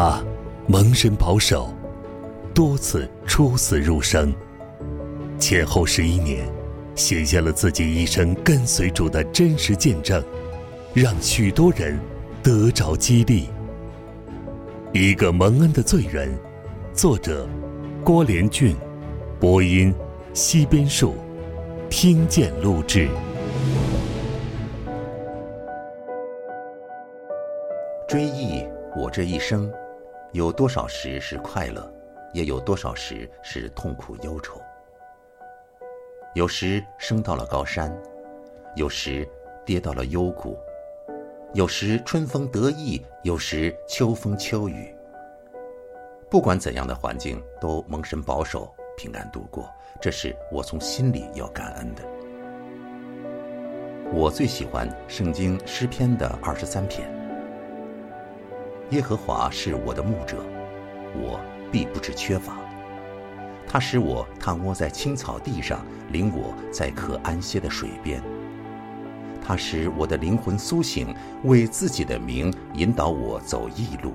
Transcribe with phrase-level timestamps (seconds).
[0.00, 0.22] 他
[0.68, 1.74] 蒙神保守，
[2.54, 4.32] 多次出死入生，
[5.40, 6.48] 前后十一年，
[6.94, 10.22] 写下了自己一生跟随主的真实见证，
[10.94, 11.98] 让许多人
[12.44, 13.48] 得着激励。
[14.92, 16.32] 一个蒙恩的罪人，
[16.92, 17.48] 作者
[18.04, 18.76] 郭连俊，
[19.40, 19.92] 播音
[20.32, 21.16] 西边树，
[21.90, 23.08] 听见录制。
[28.08, 28.64] 追忆
[28.96, 29.68] 我这一生，
[30.32, 31.90] 有多少时是快乐，
[32.34, 34.60] 也有多少时是痛苦忧愁。
[36.34, 37.96] 有时升到了高山，
[38.76, 39.26] 有时
[39.64, 40.54] 跌到了幽谷；
[41.54, 44.94] 有时春风得意，有时秋风秋雨。
[46.30, 49.68] 不管怎样的环境，都蒙神保守，平安度过。
[49.98, 52.02] 这是我从心里要感恩的。
[54.12, 57.17] 我最喜欢圣经诗篇的二十三篇。
[58.90, 60.38] 耶和华是我的牧者，
[61.14, 61.38] 我
[61.70, 62.56] 必不致缺乏。
[63.66, 68.22] 他使我躺卧在青草地上，领我在可安歇的水边。
[69.44, 71.14] 他使我的灵魂苏醒，
[71.44, 74.14] 为自己的名引导我走义路。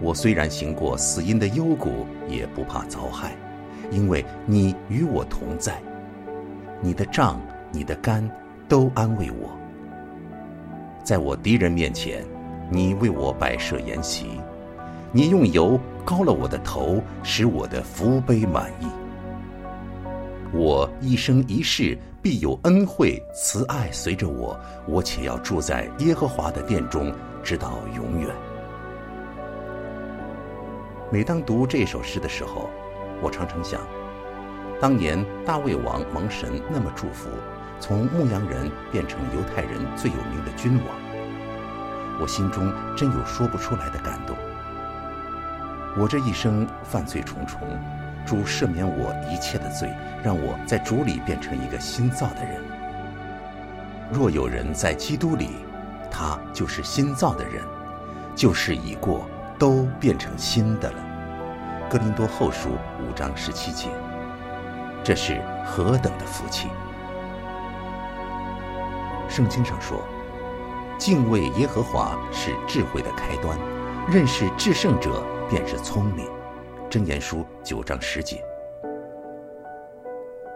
[0.00, 3.32] 我虽然行过死荫的幽谷，也不怕遭害，
[3.90, 5.78] 因为你与我同在。
[6.80, 7.38] 你的杖、
[7.70, 8.26] 你的竿
[8.66, 9.50] 都安慰我。
[11.04, 12.24] 在我敌人面前。
[12.72, 14.40] 你为我摆设筵席，
[15.12, 18.86] 你用油膏了我的头，使我的福杯满溢。
[20.54, 27.12] 我一生一世必有恩惠慈爱随着我，我且要住在耶和华的殿中，
[27.42, 28.30] 直到永远。
[31.10, 32.70] 每当读这首诗的时候，
[33.20, 33.82] 我常常想，
[34.80, 37.28] 当年大卫王蒙神那么祝福，
[37.78, 41.01] 从牧羊人变成犹太人最有名的君王。
[42.20, 44.36] 我心中真有说不出来的感动。
[45.96, 47.60] 我这一生犯罪重重，
[48.24, 52.62] 主赦免我一切的罪，让我在主里变成一个新造的人。
[54.10, 55.50] 若有人在基督里，
[56.10, 57.62] 他就是新造的人，
[58.34, 59.26] 旧事已过，
[59.58, 60.98] 都变成新的了。
[61.90, 62.70] 哥林多后书
[63.00, 63.88] 五章十七节，
[65.02, 66.68] 这是何等的福气！
[69.28, 70.02] 圣经上说。
[71.04, 73.58] 敬畏耶和华是智慧的开端，
[74.08, 76.24] 认识至圣者便是聪明。
[76.88, 78.40] 真言书九章十节。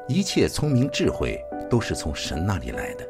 [0.07, 1.37] 一切聪明智慧
[1.69, 3.05] 都是从神那里来的。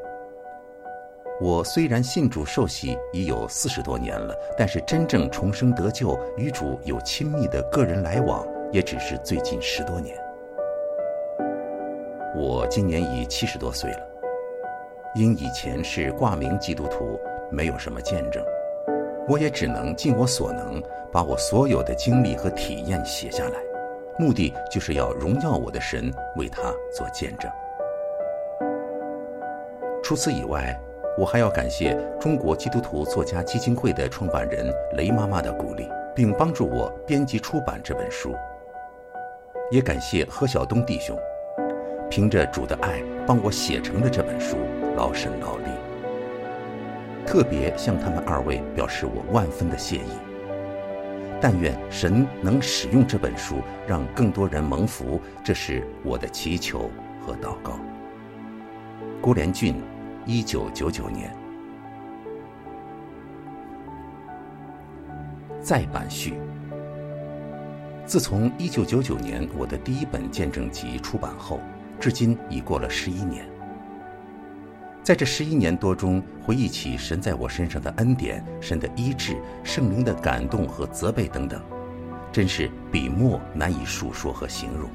[1.39, 8.43] 我虽然信主受洗已有四十多年了，但是真正重生得救、与主有亲密的个人来往，
[8.73, 10.17] 也只是最近十多年。
[12.35, 14.16] 我今年已七十多岁了。
[15.15, 17.19] 因以前是挂名基督徒，
[17.51, 18.45] 没有什么见证，
[19.29, 23.59] 我也只能尽我所能，把我所有的经历和体验写下来，
[24.19, 26.63] 目的就是要荣耀我的神，为他
[26.93, 27.51] 做见证。
[30.03, 30.79] 除此以外，
[31.19, 38.35] 我还要感谢中国基督徒作家基金会的创办人雷妈妈的鼓励，并帮助我编辑出版这本书。
[39.71, 41.19] 也感谢何晓东弟兄，
[42.11, 44.57] 凭着主的爱，帮我写成了这本书。
[44.97, 45.65] 劳神劳力，
[47.27, 50.11] 特别向他们二位表示我万分的谢意。
[51.39, 56.91] 但愿神能使用这本书，让更多人蒙福，这是我的祈求
[57.21, 57.79] 和祷告。
[59.21, 59.77] 郭连俊，
[60.25, 61.31] 一九九九年。
[65.61, 66.35] 再版序。
[68.07, 71.61] 自从一九九九年我的第一本见证集出版后，
[72.01, 73.47] 至今已过了十一年。
[75.07, 81.63] 在这十一年多中，回忆起神在我身上的恩典、神的医治、圣灵的感动和责备等等，
[82.33, 84.91] 真是笔墨难以述说和形容。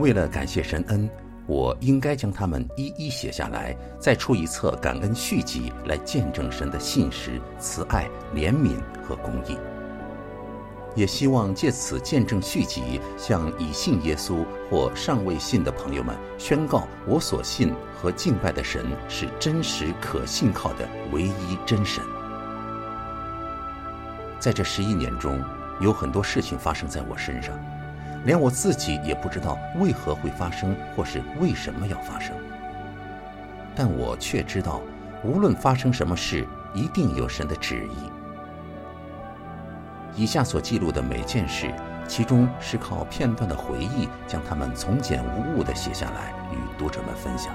[0.00, 1.08] 为了感谢神恩，
[1.46, 9.56] 我应该将它们一一写下来，再出一册感恩续集来见证神的信实、慈爱、怜悯和公义。
[10.94, 22.02] 也希望借此见证续集，向已信耶稣或尚未信的朋友们宣告：我所信和敬拜的神是真实可信靠的唯一真神。
[24.38, 25.42] 在这十一年中，
[25.80, 27.58] 有很多事情发生在我身上，
[28.24, 32.34] 连我自己也不知道为何会发生，或是为什么要发生。
[33.74, 34.80] 但我却知道，
[35.24, 38.23] 无论发生什么事，一定有神的旨意。
[40.16, 41.72] 以下所记录的每件事，
[42.06, 47.52] 其中是靠片段的回忆，将它们从简无误地写下来，与读者们分享。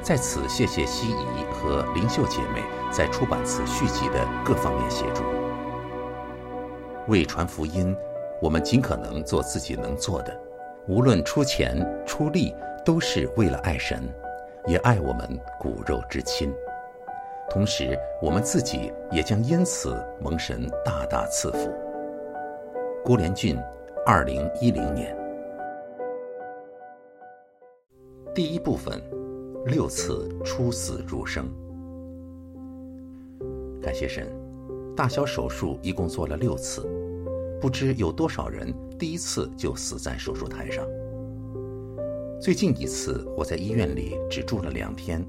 [0.00, 2.62] 在此谢谢西怡和灵秀姐妹
[2.92, 5.24] 在出版此续集的各方面协助。
[7.08, 7.96] 为传福音，
[8.40, 10.40] 我们尽可能做自己能做的，
[10.86, 12.54] 无论出钱出力，
[12.84, 14.08] 都是为了爱神，
[14.66, 16.54] 也爱我们骨肉之亲。
[17.50, 21.72] 同时，我们自己也将因此蒙神大大赐福。
[23.04, 23.56] 郭连俊，
[24.04, 25.16] 二零一零年。
[28.34, 29.00] 第一部分。
[29.66, 31.44] 六次出死入生，
[33.82, 34.24] 感谢神，
[34.94, 36.88] 大小手术一共做了六次，
[37.60, 40.86] 不知有多少人第一次就死在手术台上。
[42.40, 45.20] 最近一次我在医院里只住了两天，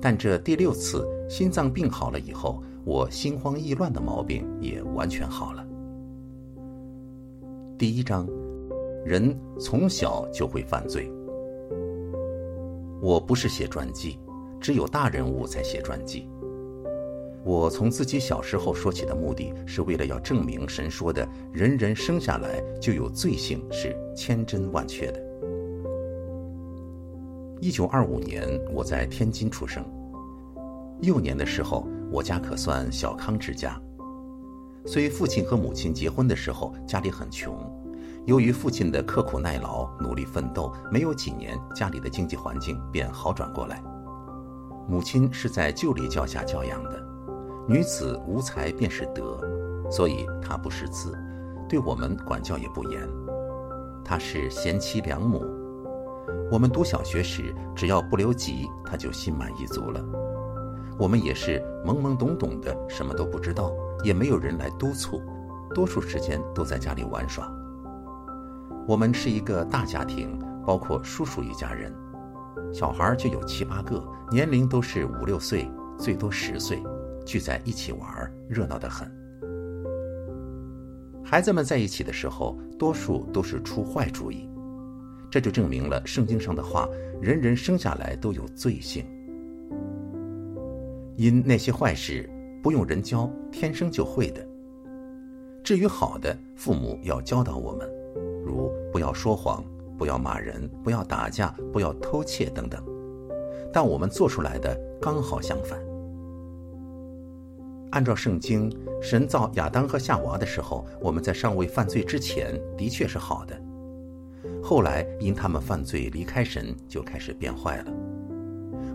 [0.00, 5.66] 但这第六次心脏病好了以后，我心慌意乱的毛病也完全好了。
[7.78, 8.28] 第一章，
[9.04, 11.10] 人从小就会犯罪。
[13.00, 14.18] 我不是写传记，
[14.60, 16.28] 只有大人物才写传记。
[17.44, 25.25] 我从自己小时候说起的目的是为了要证明神说的“人人生下来就有罪性”是千真万确的。
[27.66, 29.84] 一九二五年，我在天津出生。
[31.02, 33.76] 幼年的时候，我家可算小康之家。
[34.86, 37.58] 虽父亲和母亲结婚的时候家里很穷。
[38.24, 43.82] 由于父亲的刻苦耐劳、努力奋斗，没有几年，家里的经济环境便好转过来。
[44.86, 47.04] 母亲是在旧礼教下教养的，
[47.66, 49.40] 女子无才便是德，
[49.90, 51.18] 所以她不识字，
[51.68, 53.00] 对我们管教也不严。
[54.04, 55.44] 她是贤妻良母，
[56.50, 60.04] 我们读小学时，只要不留级，他就心满意足了。
[60.98, 65.20] 我们也是懵懵懂懂的，什么都不知道，也没有人来督促，
[65.74, 67.50] 多数时间都在家里玩耍。
[68.86, 71.92] 我们是一个大家庭，包括叔叔一家人，
[72.72, 76.82] 小孩就有七八个，年龄都是五六岁，最多十岁，
[77.26, 78.08] 聚在一起玩，
[78.48, 79.10] 热闹得很。
[81.24, 84.48] 孩子们在一起的时候，多数都是出坏主意，
[85.36, 86.88] 这就证明了圣经上的话：
[87.20, 89.04] 人人生下来都有罪性，
[91.14, 92.26] 因那些坏事
[92.62, 94.42] 不用人教，天生就会的。
[95.62, 97.86] 至于好的，父母要教导我们。
[98.46, 99.62] 如不要说谎，
[99.98, 102.82] 不要骂人，不要打架，不要偷窃等等，
[103.70, 105.78] 但我们做出来的刚好相反。
[107.90, 113.54] 按照圣经，神造亚当和夏娃的时候，我们在尚未犯罪之前的确是好的，
[114.68, 117.92] 后来因他们犯罪离开神，就开始变坏了。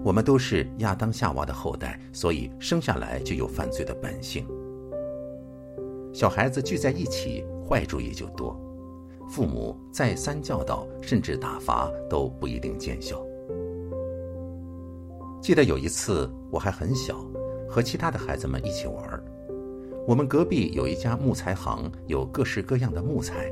[0.04, 4.46] 我们都是亚当夏娃的后代，所以生下来就有犯罪的本性。
[6.12, 8.54] 小孩子聚在一起，坏主意就多。
[9.30, 13.26] 父母再三教导，甚至打罚都不一定见效。
[15.42, 17.26] 记得有一次，我还很小，
[17.70, 19.24] 和其他的孩子们一起玩。
[20.06, 23.50] 我们隔壁有一家木材行，有各式各样的木材，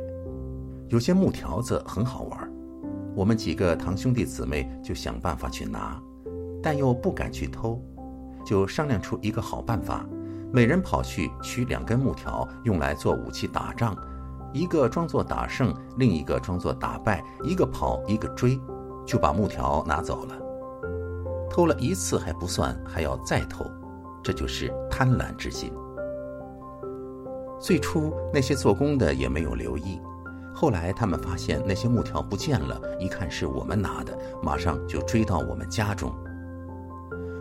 [0.89, 2.51] 有些木条子很好玩。
[3.15, 6.01] 我们几个堂兄弟姊妹就想办法去拿，
[6.63, 7.79] 但又不敢去偷，
[8.43, 10.03] 就商量出一个好办法：
[10.51, 13.95] 每人跑去取两根木条，用来做武器打仗。
[14.51, 18.59] 一个装作打胜，另一个装作打败，一个跑，一个追，
[19.05, 20.35] 就把木条拿走了。
[21.51, 23.63] 偷了一次还不算，还要再偷，
[24.23, 25.71] 这就是贪婪之心。
[27.59, 30.01] 最初那些做工的也没有留意，
[30.59, 36.13] 后来他们发现那些木条不见了，一看是我们拿的，马上就追到我们家中。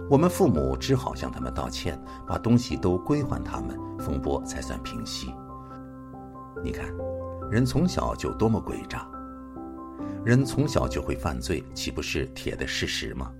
[0.08, 5.34] 我们父母只好向他们道歉，把东西都归还他们，风波才算平息。
[6.62, 6.86] 你看，
[7.50, 9.04] 人从小就多么诡诈，
[10.24, 13.32] 人从小就会犯罪，岂不是铁的事实吗？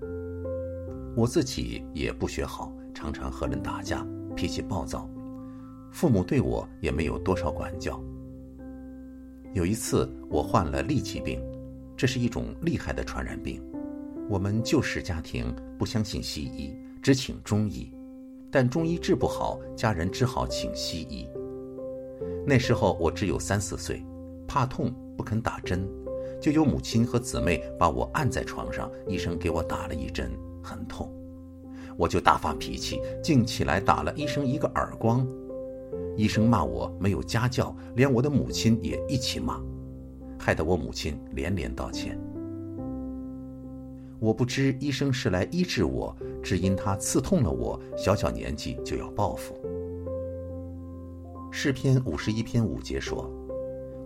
[1.14, 4.04] 我自己也不学好，常常和人打架，
[4.34, 5.08] 脾气暴躁，
[5.92, 8.02] 父母对我也没有多少管教。
[9.58, 11.42] 有一次我患了痢疾病，
[11.96, 13.60] 这是一种厉害的传染病，
[14.30, 16.72] 我们旧式家庭不相信西医，
[17.02, 17.90] 只请中医，
[18.52, 21.26] 但中医治不好，家人只好请西医。
[22.46, 24.00] 那时候我只有三四岁，
[24.46, 25.84] 怕痛不肯打针，
[26.40, 30.30] 就有母亲和姊妹把我按在床上，医生给我打了一针，
[30.62, 31.12] 很痛，
[31.96, 35.26] 我就大发脾气，竟起来打了医生一个耳光。
[36.18, 39.62] 医生骂我没有家教，连我的母亲也一起骂，
[40.36, 42.18] 害得我母亲连连道歉。
[44.18, 49.54] 我不知医生是来医治我，只因他刺痛了我，小小年纪就要报复。
[51.52, 53.30] 诗篇五十一篇五节说：“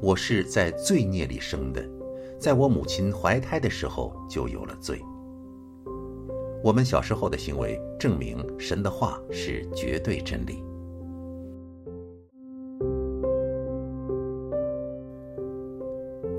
[0.02, 1.82] 我是在罪孽里生的，
[2.38, 5.00] 在我母亲怀胎的时候就有了罪。”
[6.62, 10.62] 我们小时候的行为证明神的话是绝对真理。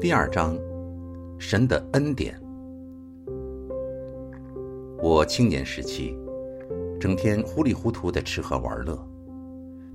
[0.04, 0.58] 第二章，
[1.40, 2.38] 神的恩典。
[5.02, 6.14] 我青年时期，
[7.00, 9.00] 整天糊里糊涂的吃喝玩乐，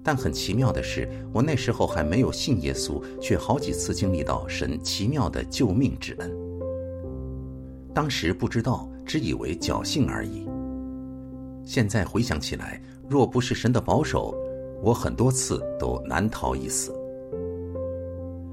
[0.02, 6.34] 但很奇妙的是，我那时候还没有信耶稣，却好几次经历到神奇妙的救命之恩。
[7.92, 10.48] 当时不知道，只以为侥幸而已。
[11.66, 14.34] 现在回想起来，若不是神的保守，
[14.82, 16.94] 我很多次都难逃一死。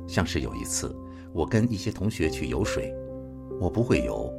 [0.06, 0.94] 像是有一次，
[1.36, 2.96] 我跟一些同学去游水，
[3.60, 4.32] 我不会游，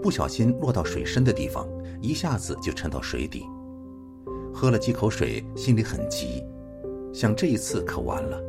[0.00, 1.66] 不小心落到水深的地方，
[2.00, 3.44] 一下子就沉到水底。
[4.54, 6.44] 喝了几口水，心里很急，
[7.12, 8.40] 想这一次可完了。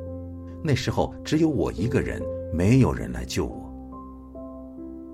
[0.63, 2.21] 那时候只有我一个人，
[2.53, 3.73] 没有人来救我。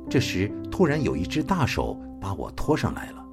[0.10, 3.26] 这时突然有一只大手把我拖上来了。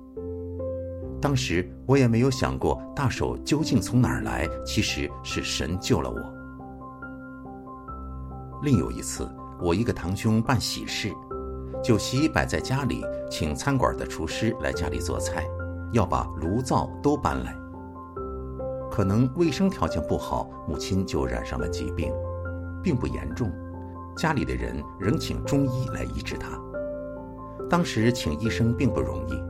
[1.21, 6.17] 当时我也没有想过大手究竟从哪儿来，其实是神救了我。
[8.63, 9.29] 另有一次，
[9.61, 11.13] 我一个堂兄办喜事，
[11.83, 15.45] 酒席摆在家里，请餐馆的厨师来家里做菜，
[15.93, 17.55] 要把炉灶都搬来。
[18.91, 22.13] 可能卫生条件不好，母亲就染上了疾病，
[22.83, 23.51] 并不严重，
[24.17, 26.59] 家里的人仍请中医来医治他。
[27.69, 29.49] 当时请医生并不容易。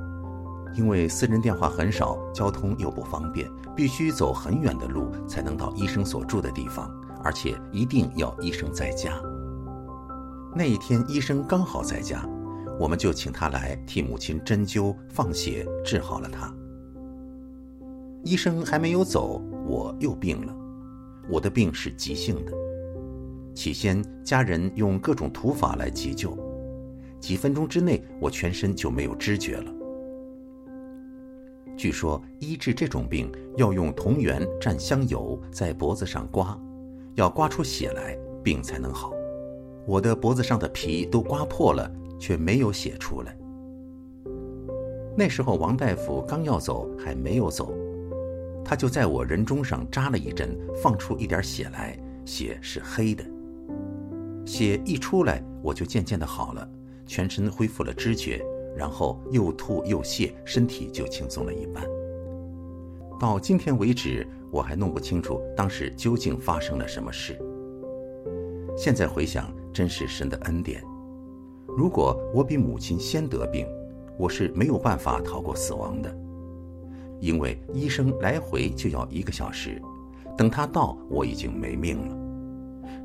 [0.74, 6.88] 因为私人电话很少，交通又不方便，必须走很远的路才能到医生所住的地方，
[7.24, 9.12] 而且一定要医生在家。
[10.58, 12.28] 那一天医生刚好在家，
[12.80, 16.52] 我们就请他来替母亲针灸、放血，治好了他。
[18.24, 20.52] 医生还没有走，我又病了。
[21.30, 22.52] 我的病是急性的，
[23.54, 26.36] 起先家人用各种土法来急救，
[27.20, 29.72] 几分钟之内我全身就没有知觉了。
[31.76, 36.60] 据说医治这种病要用铜元蘸香油在脖子上刮，
[37.14, 39.12] 要刮出血来，病才能好。
[39.88, 41.90] 我的脖子上的皮都刮破了，
[42.20, 43.34] 却没有血出来。
[45.16, 47.72] 那时候王大夫刚要走，还没有走，
[48.62, 53.24] 他就在我人中上扎了一针，放出一点血来，血是黑的。
[54.44, 56.68] 血一出来，我就渐渐的好了，
[57.06, 58.44] 全身恢复了知觉。
[58.76, 61.82] 然后又吐又泻，身体就轻松了一半。
[63.18, 67.36] 到今天为止，我还弄不清楚当时究竟发生了什么事。
[68.76, 70.82] 现在回想，真是神的恩典。
[71.68, 73.64] 如果我比母亲先得病，
[74.18, 76.12] 我是没有办法逃过死亡的，
[77.20, 79.80] 因为医生来回就要一个小时，
[80.36, 82.16] 等他到，我已经没命了。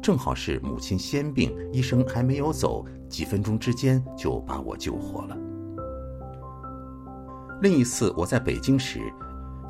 [0.02, 5.38] 正好是母亲先病，医生还没有走，几分钟之间就把我救活了。
[7.62, 9.00] 另一次我在北京时，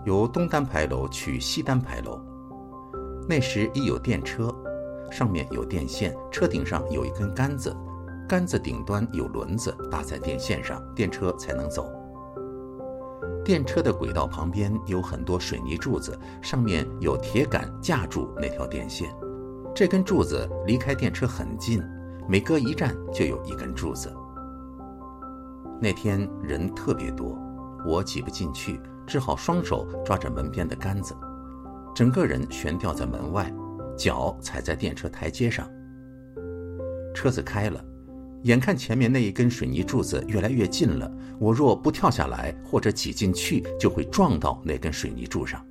[0.06, 2.18] 由东单牌楼去西单牌楼，
[3.28, 4.56] 那时已有电车，
[5.14, 7.72] 上面有电线，车顶上有一根杆子，
[8.28, 11.88] 杆子顶端有轮子搭在电线上，电车才能走。
[13.46, 19.14] 电车的轨道旁边有很多水泥柱子，上面有铁杆架住那条电线，
[19.76, 21.80] 这根柱子离开电车很近，
[22.28, 24.12] 每隔一站就有一根柱子。
[25.80, 27.38] 那天人特别多。
[27.86, 31.14] 我挤不进去，只好双手抓着门边的杆子，
[31.94, 33.54] 整个人悬吊在门外，
[33.98, 35.70] 脚踩在电车台阶上。
[37.14, 37.84] 车子开了，
[38.44, 41.10] 眼看前面那一根水泥柱子越来越近了，
[41.40, 45.66] 我若不跳下来或者挤进去，就会撞到那根水泥柱上。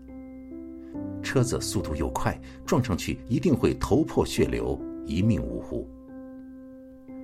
[1.22, 5.88] 车子速度又快，撞上去一定会头破血流，一命呜呼。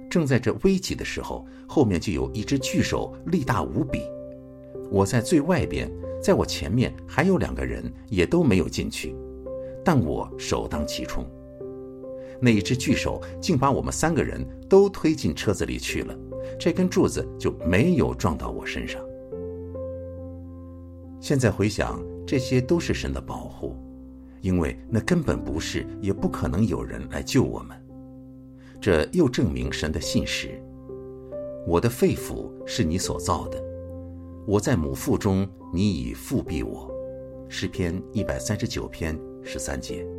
[0.08, 4.00] 正在这危急的时候，后面就有一只巨手，力大无比。
[4.90, 5.90] 我在最外边，
[6.22, 9.14] 在我前面还有两个人，也都没有进去，
[9.90, 11.24] 但我首当其冲。
[12.42, 16.14] 那一只巨手竟把我们三个人都推进车子里去了，
[16.60, 19.00] 这根柱子就没有撞到我身上。
[21.18, 23.74] 现在回想，这些都是神的保护，
[24.42, 27.74] 因为那根本不是，也不可能有人来救我们。
[28.78, 30.62] 这又证明神的信实。
[31.66, 33.58] 我的肺腑是你所造的。
[34.46, 36.94] 我在母腹中，你已复庇我。
[37.48, 39.18] 诗篇一百三十九篇
[39.48, 40.17] 十三节。